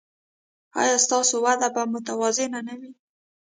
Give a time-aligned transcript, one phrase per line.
[0.81, 2.91] ایا ستاسو وده به متوازنه نه وي؟